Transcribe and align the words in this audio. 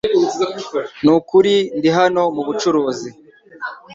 Nukuri 1.03 1.53
ndi 1.77 1.89
hano 1.97 2.21
mubucuruzi. 2.35 3.09